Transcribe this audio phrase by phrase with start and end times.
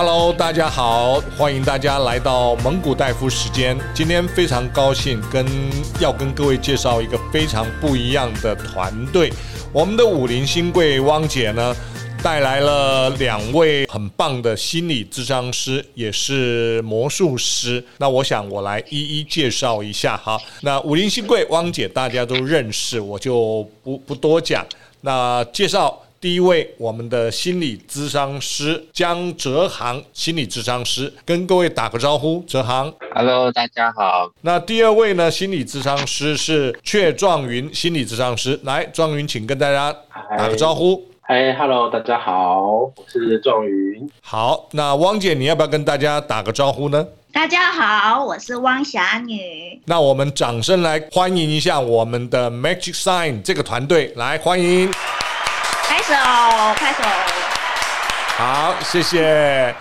[0.00, 3.76] Hello，大家好，欢迎大家来到蒙古戴夫时间。
[3.92, 5.44] 今天非常高兴跟
[5.98, 9.28] 要跟各位介绍一个非常不一样的团队。
[9.72, 11.74] 我们的武林新贵汪姐呢，
[12.22, 17.84] 带来了两位很棒的心理智商师，也是魔术师。
[17.96, 20.40] 那我想我来一一介绍一下哈。
[20.60, 24.64] 那武林新贵汪姐大家都认识，我就不不多讲。
[25.00, 26.00] 那介绍。
[26.20, 32.92] 第一位，我们的心理咨商师江哲航，心理咨商师，跟各位打个招呼，哲航。
[33.14, 34.28] Hello，大家好。
[34.40, 38.58] 那第二位呢，心理咨商师是阙壮云，心理咨商师。
[38.64, 39.94] 来，壮云，请跟大家
[40.36, 41.06] 打个招呼。
[41.20, 42.62] 嗨，Hello，大家好，
[42.96, 44.10] 我是壮云。
[44.20, 47.06] 好，那汪姐，你要不要跟大家打个招呼呢？
[47.32, 49.80] 大家好，我是汪霞女。
[49.84, 54.90] 那我们掌声来欢迎一下我们的 Magic Sign 这个团队，来欢迎。
[55.98, 56.14] 拍手，
[56.74, 57.02] 拍手。
[58.36, 59.74] 好，谢谢。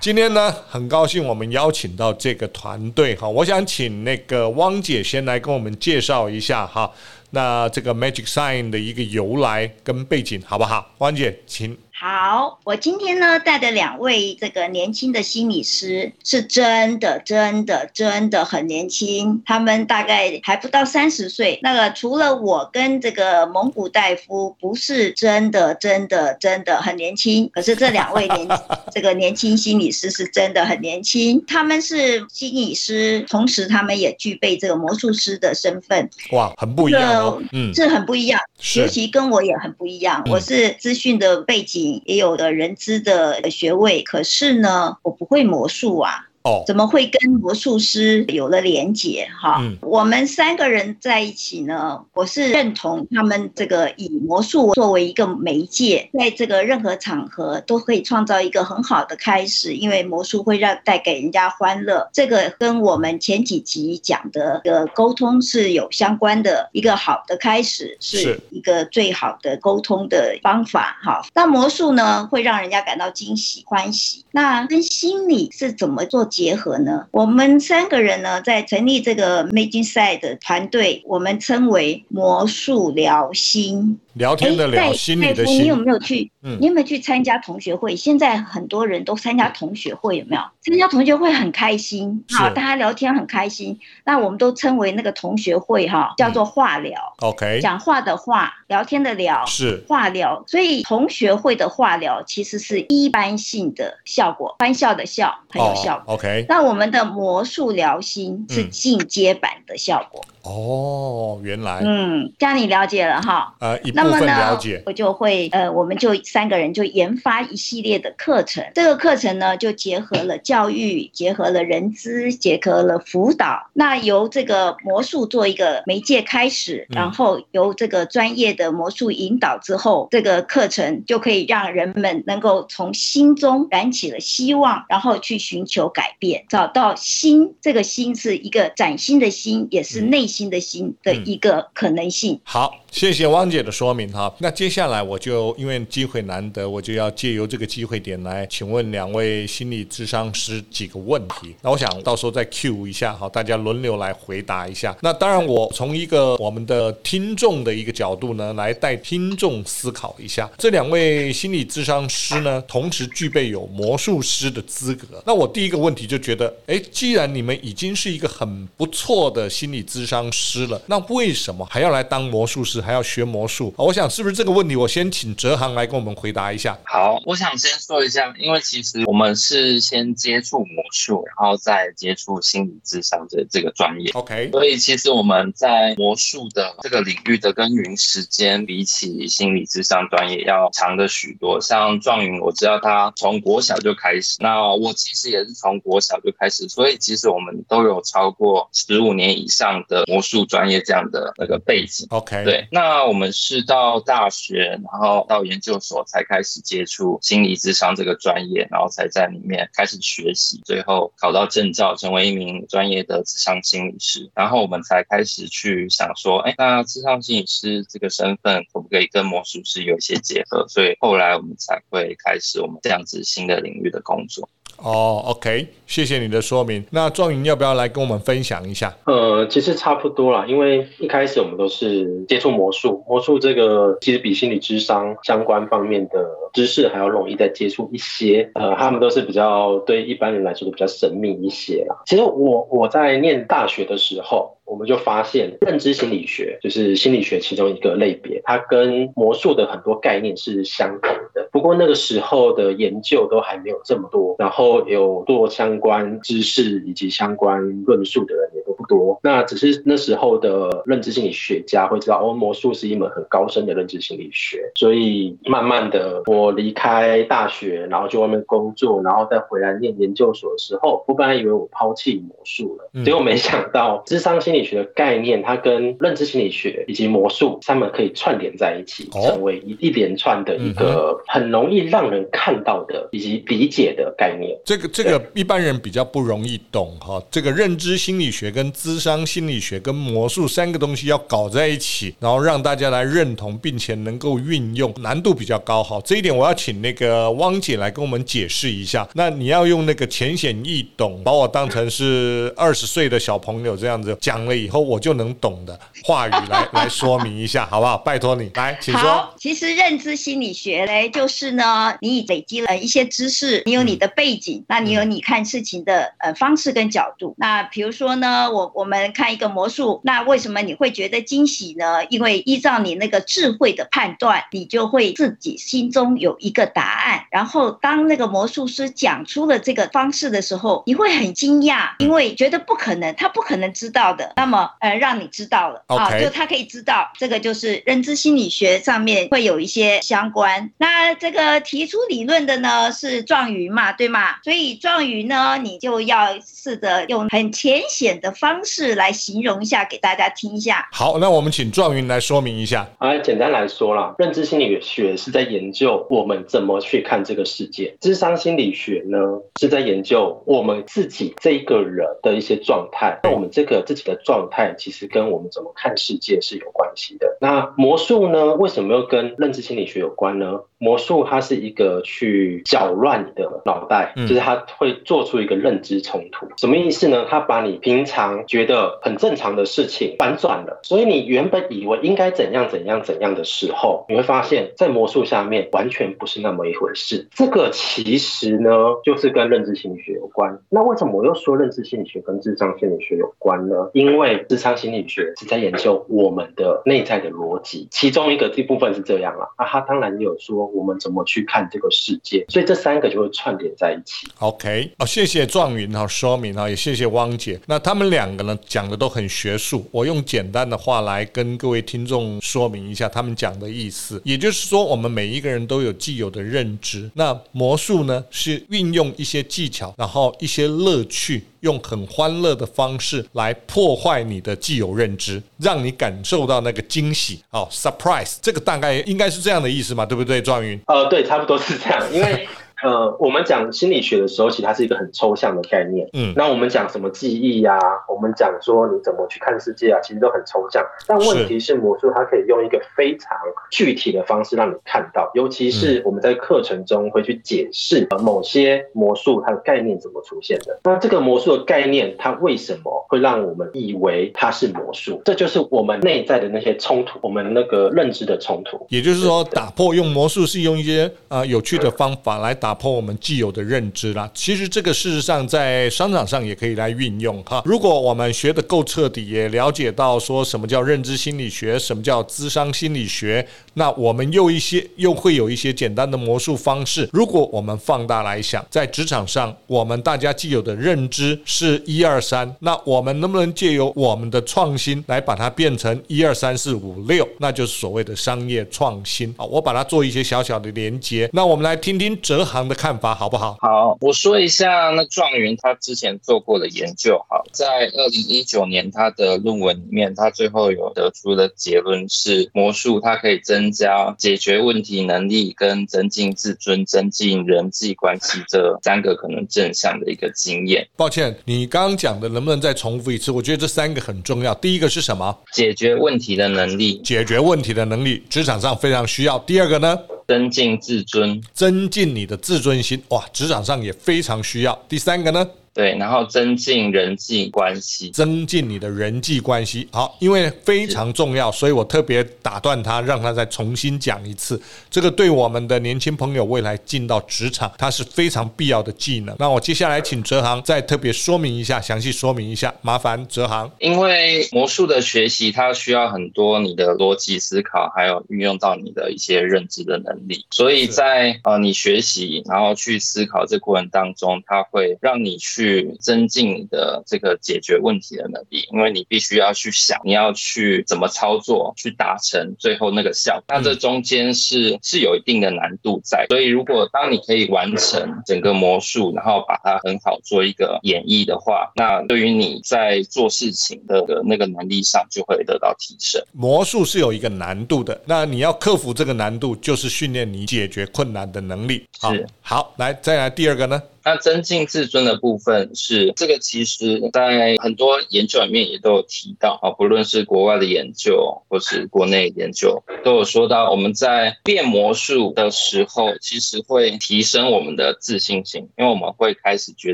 [0.00, 3.28] 今天呢，很高兴我们邀请到这个团队哈。
[3.28, 6.90] 我想请那个汪姐先来跟我们介绍一下哈。
[7.30, 10.90] 那这个 Magic Sign 的一个由来跟背景，好不好？
[10.98, 11.78] 汪姐，请。
[12.02, 21.58] 好，我今天呢带的两位这个年轻的心理师是真的真的真的很年轻，他们大概还不到三十岁。
[21.62, 28.48] 那个除了我跟这个蒙古大夫不是真的真的真的很年轻，可是这两位年
[28.90, 31.44] 这个年轻心理师是真的很年轻。
[31.46, 36.08] 他们是心理师，同时他们也具备这个魔术师的身份。
[36.32, 40.22] 哇，很不一样哦，嗯，是很不一样，学习跟我也很不一样。
[40.30, 41.89] 我是资讯的背景。
[42.04, 46.29] 也有的人资的学位，可是呢，我不会魔术啊。
[46.50, 49.28] 哦，怎么会跟魔术师有了连结？
[49.40, 62.08] 哈，嗯，我们三个人在一起呢，我是认同他们这个以魔术作为一个媒介，在这个任何场合都可以创造一个很好的开始，因为魔术会让带给人家欢乐。
[62.12, 70.98] 这个跟我们前几集讲的的沟通是有相关的，一个好的开始是一个最好的沟通的方法。
[71.02, 74.24] 哈，那魔术呢，会让人家感到惊喜欢喜。
[74.32, 77.06] 那跟心理是怎么做结合呢？
[77.10, 84.00] 我们三个人呢，在成立这个 Magic Side 团队，我们称为魔术疗心。
[84.14, 85.62] 聊天的聊，心理的心。
[85.62, 86.30] 你有没有去？
[86.42, 87.94] 嗯，你有没有去参加同学会？
[87.94, 90.42] 现在很多人都参加同学会，有没有？
[90.62, 93.78] 参加同学会很开心，好，大家聊天很开心。
[94.04, 97.00] 那我们都称为那个同学会哈，叫做话聊。
[97.18, 100.42] OK，讲话的话，聊天的聊，是话聊。
[100.46, 106.14] 所以同学会的话聊其实是一般性的效果，欢笑的笑，很有效果。
[106.14, 110.24] OK，那我们的魔术聊心是进阶版的效果。
[110.42, 113.54] 哦，原来，嗯，这样你了解了哈。
[113.60, 114.70] 呃，一部分了解。
[114.74, 118.64] 那么呢，我就会，呃，我们就三个人就研发一系列的课程。
[118.74, 123.68] 这个课程呢，就结合了教育，结合了人资，结合了辅导。
[123.74, 137.54] 那由这个魔术做一个媒介开始，然后由这个专业的魔术引导之后，嗯、这个课程就可以让人们能够从心中燃起了希望，然后去寻求改变，找到心。
[137.60, 140.29] 这个心是一个崭新的心，也是内。
[140.30, 142.34] 新的新的一个可能性。
[142.34, 144.34] 嗯、好，谢谢汪姐的说明哈。
[144.38, 151.54] 那接下来我就因为机会难得，我就要借由这个机会点来请问两位心理智商师几个问题。
[151.62, 154.96] 那我想到时候再 Q 一下哈，大家轮流来回答一下。
[155.02, 160.50] 那当然，我从一个我们的听众的一个角度呢，来带听众思考一下。
[160.58, 165.06] 这两位心理智商师呢，同时具备有魔术师的资格。
[165.26, 173.72] 那我第一个问题就觉得，哎，既然你们已经是一个很不错的心理智商，当师了，那为什么还要来当魔术师，还要学魔术？
[173.78, 174.76] 我想是不是这个问题？
[174.76, 176.78] 我先请哲航来跟我们回答一下。
[176.84, 184.10] 好，我想先说一下，因为其实我们是先接触魔术，然后再接触心理智商的这个专业。
[184.12, 191.58] OK，所以其实我们在魔术的这个领域的耕耘时间，比起心理智商专业要长的许多。
[191.62, 200.04] 像壮云，我知道他从国小就开始，那我其实也是从国小就开始，所以其实我们都有超过十五年以上的。
[200.10, 202.66] 魔术专业这样的那个背景，OK，对。
[202.72, 214.28] 那我们是到大学，然后到研究所才开始接触心理智商这个专业，然后才在里面开始学习，最后考到证照，成为一名专业的智商心理师。
[214.34, 220.66] 然后我们才开始去想说，哎，那智商心理师这个身份可不可以跟魔术师有一些结合？
[220.68, 224.48] 所以后来我们才会开始我们这样子新的领域的工作。
[224.82, 226.84] 哦，OK，谢谢你的说明。
[226.90, 228.94] 那壮云要不要来跟我们分享一下？
[229.04, 238.50] 呃，其实差不多啦，因为一开始我们都是接触魔术，魔术这个其实比心理智商相关方面的知识还要容易再接触一些。
[238.54, 241.96] 呃，他们都是比较对一般人来说都比较神秘一些啦。
[242.06, 244.56] 其实我我在念大学的时候。
[244.70, 251.48] 我们就发现，认知心理学就是心理学其中一个类别，它跟魔术的很多概念是相同的。
[251.50, 258.48] 不过那个时候的研究都还没有这么多，然后有做相关知识以及相关论述的人
[258.90, 259.20] 多。
[259.22, 264.58] 那只是那时候的认知心理学家会知道，哦，魔术是一门很高深的认知心理学。
[264.74, 284.58] 所以慢慢的，我离开大学，然后去外面工作，然后再回来念研究所的时候，我本来以为我抛弃魔术了，结果没想到智商心理学的概念，它跟认知心理学以及魔术，三门可以串联在一起，成为一一连串的一个很容易让人看到的以及理解的概念。
[284.64, 287.22] 这个这个一般人比较不容易懂哈。
[287.30, 296.00] 这个认知心理学跟智商心理学跟魔术三个东西要搞在一起，然后让大家来认同，并且能够运用，难度比较高哈。
[296.04, 299.06] 这一点我要请那个汪姐来跟我们解释一下。
[299.14, 307.98] 那你要用那个浅显易懂，把我当成是二十岁的小朋友这样子讲了以后，我就能懂的话语来来说明一下，好不好？
[307.98, 309.28] 拜托你来，请说。
[309.38, 317.34] 其实认知心理学嘞，就是呢，你已累积了一些知识，你有你的背景，那你有你看事情的呃方式跟角度。
[317.36, 322.04] 那比如说呢，我我们看一个魔术，那为什么你会觉得惊喜呢？
[322.06, 327.24] 因为依照你那个智慧的判断，你就会自己心中有一个答案。
[327.30, 334.32] 然后当那个魔术师讲出了这个方式的时候，你会很惊讶，因为觉得不可能，他不可能知道的。
[334.36, 340.70] 那么呃，让你知道了啊.就他可以知道，这个就是认知心理学上面会有一些相关。
[340.78, 344.36] 那这个提出理论的呢是壮云嘛，对吗？
[344.42, 350.88] 所以壮云呢，你就要试着用很浅显的方式来形容一下，给大家听一下。
[350.92, 352.88] 好，那我们请壮云来说明一下。
[352.98, 359.18] 啊，简单来说啦，认知心理学是在研究我们怎么去看这个世界，智商心理学呢
[359.60, 363.18] 是在研究我们自己这一个人的一些状态。
[363.22, 364.74] 那我们这个自己的状态。
[364.78, 367.36] 其实跟我们怎么看世界是有关系的。
[367.40, 368.54] 那魔术呢？
[368.54, 370.60] 为什么又跟认知心理学有关呢？
[370.80, 376.48] 魔术它是一个去搅乱你的脑袋，就是它会做出一个认知冲突。
[376.56, 377.26] 什么意思呢？
[377.28, 387.28] 它把你平常觉得很正常的事情反转了，所以你原本以为应该怎样怎样怎样的时候，你会发现在魔术下面完全不是那么一回事。
[387.32, 388.70] 这个其实呢，
[389.04, 390.58] 就是跟认知心理学有关。
[390.70, 393.90] 那为什么我又说认知心理学跟智商心理学有关呢？
[393.92, 404.26] 因为智商心理学是在研究我们的内在的逻辑，其中一个这部分是这样啊，啊，他当然也有说我们怎么去看这个世界，所以这三个就会串联在一起。
[404.38, 407.60] OK，哦，谢谢壮云哈说明哈，也谢谢汪姐。
[407.66, 414.20] 那他们两个呢讲的都很学术，我用简单的话来跟各位听众说明一下他们讲的意思。
[414.24, 421.44] 也就是说，我们每一个人都有既有的认知，那魔术呢是运用一些技巧，然后一些乐趣。
[421.60, 427.42] 用很欢乐的方式来破坏你的既有认知，让你感受到那个惊喜。
[427.50, 430.80] 哦，surprise，这个大概应该是这样的意思嘛，对不对，壮云？
[430.86, 432.48] 呃，对，差不多是这样，因为。
[432.82, 436.08] 呃，我们讲心理学的时候，其实它是一个很抽象的概念。
[436.14, 437.78] 嗯，那我们讲什么记忆呀？
[438.08, 440.82] 我们讲说你怎么去看世界啊，其实都很抽象。
[441.06, 443.36] 但问题是，魔术它可以用一个非常
[443.70, 450.80] 具体的方式让你看到，尤其是我们在课程中会去解释某些魔术它的概念怎么出现的。
[450.84, 455.20] 那这个魔术的概念，它为什么会让我们以为它是魔术？
[455.26, 458.86] 这就是我们内在的那些冲突，我们那个认知的冲突。
[458.88, 462.69] 也就是说，打破用魔术是用一些啊、呃、有趣的方法来打。
[462.70, 467.60] 打破我们既有的认知啦，其实这个事实上在商场上也可以来运用哈。
[467.64, 477.10] 如果我们学得够彻底，也了解到说什么叫认知心理学，什么叫咨商心理学，那我们又一些又会有一些简单的魔术方式。
[477.12, 487.28] 如果我们放大来想，在职场上，我们大家既有的认知是一二三，那我们能不能借由我们的创新来把它变成一二三四五六？
[487.38, 489.44] 那就是所谓的商业创新啊。
[489.44, 491.28] 我把它做一些小小的连接。
[491.32, 493.56] 那我们来听听哲航的看法好不好？
[493.60, 497.18] 好，我说一下那状元他之前做过的研究。
[497.30, 510.86] 好，在二零一九年他的论文里面，他最后有得出的结论是，魔术它可以增加解决问题能力，跟增进自尊、增进人际关系这三个可能正向的一个经验。
[510.96, 513.32] 抱歉，你刚刚讲的能不能再重复一次？
[513.32, 514.54] 我觉得这三个很重要。
[514.56, 515.34] 第一个是什么？
[515.52, 517.00] 解决问题的能力。
[517.02, 519.38] 解决问题的能力，职场上非常需要。
[519.40, 519.98] 第二个呢？
[520.30, 523.02] 增进自尊，增进你的自尊心。
[523.08, 524.80] 哇，职场上也非常需要。
[524.88, 525.44] 第三个呢？
[525.72, 529.88] 对，然后增进人际关系，增进你的人际关系。
[529.92, 534.60] 好，因为非常重要，所以我特别打断他，让他再重新讲一次。
[534.90, 539.36] 这个对我们的年轻朋友未来进到职场，它是非常必要的技能。
[539.38, 543.70] 那我接下来请哲航再特别说明一下，详细说明一下，麻烦哲航。
[543.78, 550.44] 因为魔术的学习，它需要很多你的逻辑思考，还有运用到你的一些认知的能力。
[550.50, 555.59] 所以在呃你学习，然后去思考这过程当中，它会让你去。
[555.60, 563.44] 去增进你的这个解决问题的能力，因为你必须要去想，你要去怎么操作，去达成最后那个效果。
[563.48, 576.22] 那这中间是是有一定的难度在，所以如果当你可以完成整个魔术，然后把它很好做一个演绎的话，那对于你在做事情的那个能力上就会得到提升。
[576.32, 581.86] 魔术是有一个难度的，那你要克服这个难度，就是训练你解决困难的能力。
[582.00, 583.82] 是，好，来再来第二个呢？
[584.04, 599.92] 那增进自尊的部分是这个，其实在很多研究里面也都有提到啊，不论是国外的研究或是国内研究，都有说到我们在变魔术的时候，其实会提升我们的自信心，因为我们会开始觉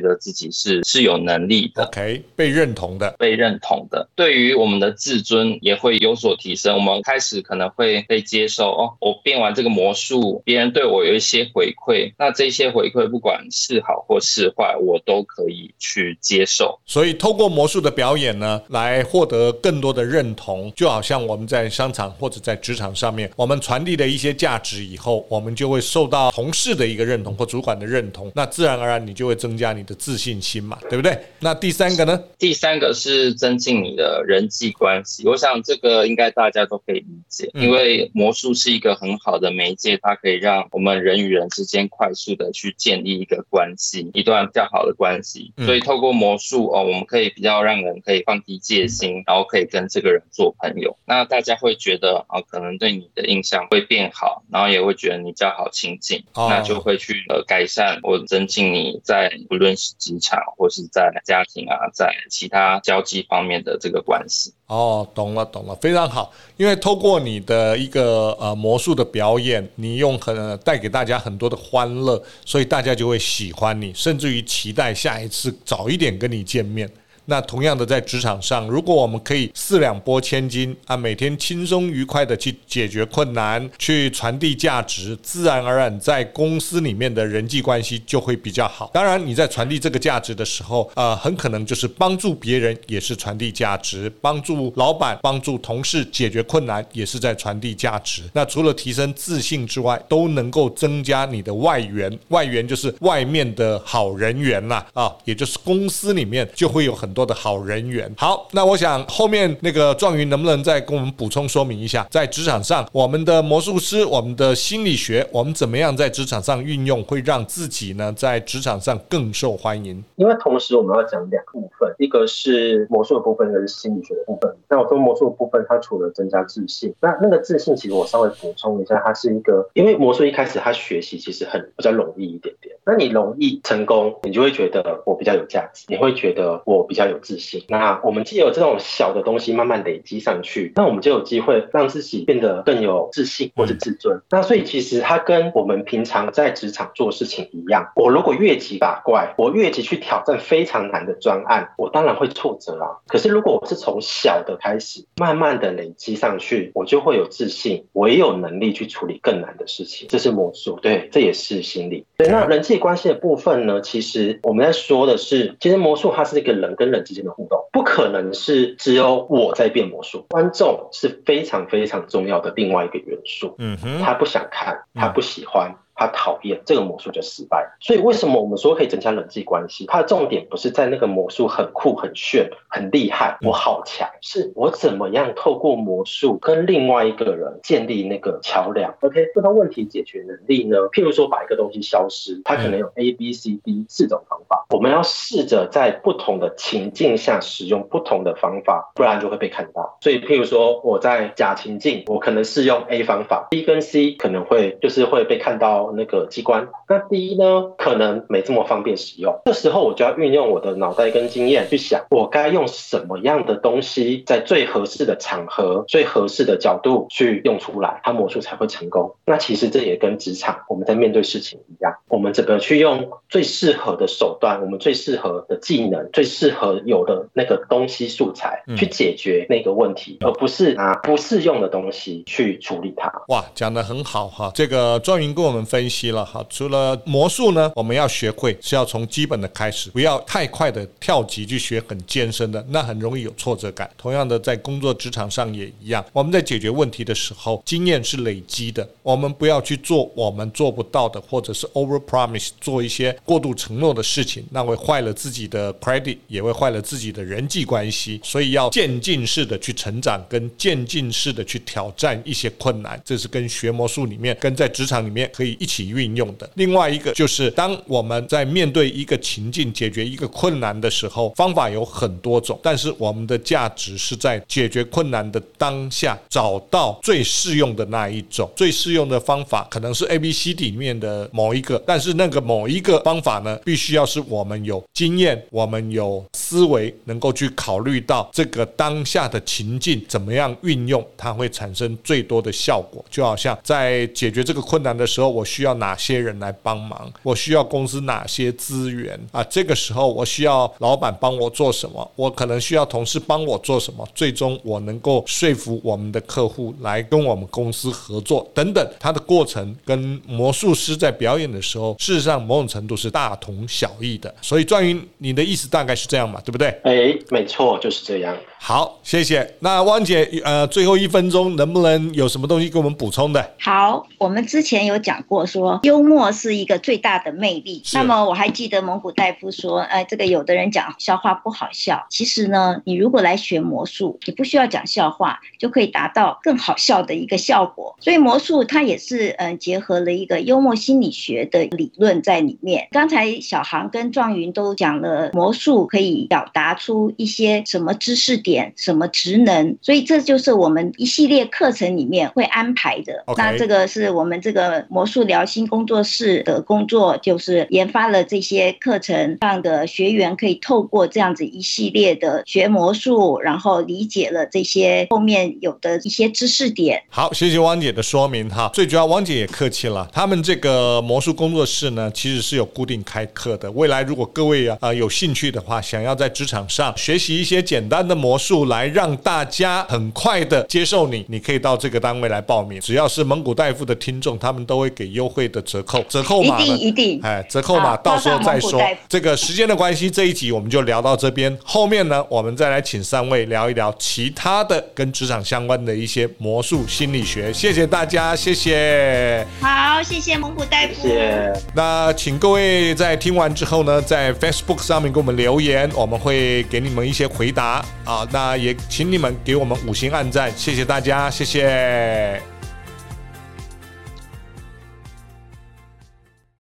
[0.00, 6.76] 得自己是是有能力的，OK，被认同的，被认同的，对于我们的自尊也会有所提升。
[6.76, 13.96] 我们开始可能会被接受哦，我变完这个魔术，别人对我有一些回馈，那这些回馈不管是好。
[14.06, 16.78] 或是坏，我都可以去接受。
[16.86, 31.18] 所以，透过魔术的表演呢，来获得更多的认同，就好像我们在商场或者在职场上面，我们传递了一些价值以后，我们就会受到同事的一个认同或主管的认同，那自然而然你就会增加你的自信心嘛，对不对？
[31.40, 32.22] 那第三个呢？
[32.38, 35.26] 第三个是增进你的人际关系。
[35.26, 43.85] 我想这个应该大家都可以理解，因为魔术是一个很好的媒介，它可以让我们人与人之间快速的去建立一个关系。
[44.14, 50.96] 一段比较好的关系，所以透过魔术哦，我们可以比较让人可以放低戒心，然后可以跟这个人做朋友。
[51.04, 64.52] 那大家会觉得啊，可能对你的印象会变好，然后也会觉得你比较好亲近，那就会去呃改善或增进你在不论是职场或是在家庭啊，在其他交际方面的这个关系。
[64.66, 66.32] 哦，懂了懂了，非常好。
[66.56, 76.90] 因为透过你的一个呃魔术的表演，你用很带给大家很多的欢乐，所以大家就会喜欢你，甚至于期待下一次早一点跟你见面。
[77.26, 88.88] 那同样的，在职场上，如果我们可以四两拨千斤啊，每天轻松愉快的去解决困难，去传递价值，自然而然在公司里面的人际关系就会比较好。
[88.94, 98.22] 当然，你在传递这个价值的时候，呃，很可能就是帮助别人也是传递价值，帮助老板、帮助同事解决困难也是在传递价值。
[98.34, 107.15] 那除了提升自信之外，都能够增加你的外援，外援就是外面的好人缘啦，啊，也就是公司里面就会有很。
[107.16, 108.12] 多的好人缘。
[108.18, 120.04] 好，那我想后面那个壮云能不能再跟我们补充说明一下，在职场上，我们的魔术师，我们的心理学，我们怎么样在职场上运用，会让自己呢在职场上更受欢迎？
[120.16, 124.54] 因为同时我们要讲两部分，一个是魔术的部分，一个是心理学的部分。
[124.68, 137.05] 那我说魔术的部分，它除了增加自信，那那个自信其实我稍微补充一下，它是一个，因为魔术一开始它学习其实很比较容易一点点，那你容易成功，你就会觉得我比较有价值，你会觉得我比较。
[137.10, 144.20] 有自信，那我们既有这种小的东西慢慢累积上去，那我们就有机会让自己变得更有自信或者自尊。
[144.30, 152.98] 那所以其实它跟我们平常在职场做事情一样，我如果越级打怪，我越级去挑战非常难的专案，我当然会挫折啊。
[153.06, 160.08] 可是如果我是从小的开始，慢慢的累积上去，我就会有自信，我也有能力去处理更难的事情。
[160.08, 162.06] 这是魔术，对，这也是心理。
[162.16, 163.80] 对，那人际关系的部分呢？
[163.80, 173.54] 其实我们在说的是，其实魔术它是一个人跟人之间的互动，不可能是只有我在变魔术，观众是非常非常重要的另外一个元素。
[173.58, 175.74] 嗯哼，他不想看，他不喜欢。
[175.96, 179.86] 他讨厌这个魔术就失败，所以为什么我们说可以增加人际关系？
[179.86, 190.76] 它的重点不是在那个魔术很酷、很炫、很厉害，我好强，是我怎么样透过魔术跟另外一个人建立那个桥梁？OK，这套问题解决能力呢？
[190.92, 199.96] 譬如说把一个东西消失，它可能有 A、B、C、D 四种方法，我们要试着在不同的情境下使用不同的方法，不然就会被看到。
[200.02, 205.85] 所以譬如说我在假情境，我可能是用 A 方法，B 跟 C 可能会就是会被看到。
[205.86, 206.68] 到那个机关。
[206.88, 209.40] 那第一呢，可能没这么方便使用。
[209.44, 219.14] 这时候我就要运用我的脑袋跟经验去想，我该用什么样的东西，在最合适的场合、最合适的角度去用出来，它魔术才会成功。
[219.24, 233.12] 那其实这也跟职场我们在面对事情一样，我们怎么去用最适合的手段，我们最适合的技能，最适合有的那个东西素材去解决那个问题，而不是拿不适用的东西去处理它。
[233.28, 234.50] 哇，讲得很好哈！
[234.54, 243.90] 这个庄云跟我们分分析了哈，除了魔术呢，我们要学会是要从基本的开始，不要太快的跳级去学很艰深的，那很容易有挫折感。
[243.98, 258.18] 同样的，在工作职场上也一样，我们在解决问题的时候，经验是累积的，我们不要去做我们做不到的，或者是 over promise 做一些过度承诺的事情，那会坏了自己的 credit，也会坏了自己的人际关系。
[258.24, 266.48] 所以要渐进式的去成长，跟渐进式的去挑战一些困难，这是跟学魔术里面，跟在职场里面可以一一起运用的。
[266.54, 278.48] 另外一个就是，当我们在面对一个情境、解决一个困难的时候，方法有很多种，但是我们的价值是在解决困难的当下，找到最适用的那一种。
[278.54, 293.04] 最适用的方法可能是 A、B、C、里面的某一个，但是那个某一个方法呢，必须要是我们有经验、我们有思维，能够去考虑到这个当下的情境怎么样运用，它会产生最多的效果。
[293.10, 297.10] 就好像在解决这个困难的时候，我需要哪些人来帮忙？
[297.22, 299.42] 我需要公司哪些资源啊？
[299.44, 302.10] 这个时候我需要老板帮我做什么？
[302.14, 304.06] 我可能需要同事帮我做什么？
[304.14, 314.34] 最终我能够说服我们的客户来跟我们公司合作等等，它的过程跟魔术师在表演的时候，事实上某种程度是大同小异的。
[314.42, 316.38] 所以庄云，你的意思大概是这样嘛？
[316.44, 316.68] 对不对？
[316.84, 318.36] 哎，没错，就是这样。
[318.58, 319.54] 好，谢谢。
[319.60, 323.54] 那汪姐，呃，最后一分钟能不能有什么东西给我们补充的？
[323.60, 327.82] 好，我们之前有讲过说，幽默是一个最大的魅力。
[327.94, 337.96] 那么我还记得蒙古大夫说，哎，这个有的人讲笑话不好笑，其实呢，你如果来学魔术，你不需要讲笑话，就可以达到更好笑的一个效果。
[338.00, 342.88] 所以魔术它也是嗯、呃，结合了一个幽默心理学的理论在里面。
[342.90, 348.72] 刚才小航跟壮云都讲了，魔术可以表达出一些什么知识点。
[348.76, 349.76] 什么职能？
[349.82, 353.24] 所以这就是我们一系列课程里面会安排的。
[353.36, 367.02] 那这个是我们这个魔术疗新工作室的工作，就是研发了这些课程，让的学员可以透过这样子一系列的学魔术，然后理解了这些后面有的一些知识点。
[367.08, 368.70] 好，谢谢汪姐的说明哈。
[368.72, 370.08] 最主要，汪姐也客气了。
[370.12, 373.70] 他们这个魔术工作室呢，其实是有固定开课的。
[373.72, 378.66] 未来如果各位啊啊有兴趣的话，想要在职场上学习一些简单的魔术。
[378.66, 382.80] 来让大家很快的接受你，你可以到这个单位来报名。
[382.80, 388.80] 只要是蒙古大夫的听众，他们都会给优优惠的折扣，折扣码一定一定，哎，折扣码到时候再说。
[389.08, 391.56] 这个时间的关系，这一集我们就聊到这边。
[391.64, 397.52] 后面呢，我们再来请三位聊一聊其他的跟职场相关的一些魔术心理学。
[397.52, 399.44] 谢谢大家，谢谢。
[399.60, 400.94] 好，谢谢蒙古大夫。
[401.02, 401.52] 谢谢。
[401.74, 408.26] 那请各位在听完之后呢，在 Facebook 上面给我们留言，我们会给你们一些回答啊。
[408.30, 412.40] 那也请你们给我们五星按赞，谢谢大家，谢谢。